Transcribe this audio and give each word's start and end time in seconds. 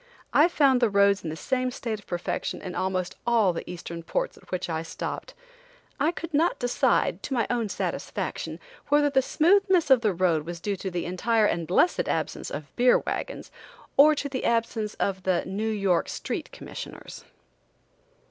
I 0.33 0.47
found 0.47 0.81
the 0.81 0.89
roads 0.89 1.23
in 1.23 1.29
the 1.29 1.35
same 1.35 1.69
state 1.69 1.99
of 1.99 2.07
perfection 2.07 2.59
in 2.59 2.73
almost 2.73 3.17
all 3.27 3.53
the 3.53 3.69
Eastern 3.69 4.01
ports 4.01 4.35
at 4.35 4.49
which 4.49 4.67
I 4.67 4.81
stopped. 4.81 5.35
I 5.99 6.11
could 6.11 6.33
not 6.33 6.57
decide, 6.57 7.21
to 7.21 7.35
my 7.35 7.45
own 7.51 7.69
satisfaction, 7.69 8.59
whether 8.87 9.11
the 9.11 9.21
smoothness 9.21 9.91
of 9.91 10.01
the 10.01 10.15
road 10.15 10.43
was 10.43 10.59
due 10.59 10.75
to 10.75 10.89
the 10.89 11.05
entire 11.05 11.45
and 11.45 11.67
blessed 11.67 12.09
absence 12.09 12.49
of 12.49 12.75
beer 12.75 12.97
wagons, 12.97 13.51
or 13.95 14.15
to 14.15 14.27
the 14.27 14.43
absence 14.43 14.95
of 14.95 15.21
the 15.21 15.45
New 15.45 15.69
York 15.69 16.09
street 16.09 16.51
commissioners. 16.51 17.23